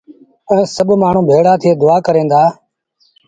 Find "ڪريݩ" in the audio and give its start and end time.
2.05-2.29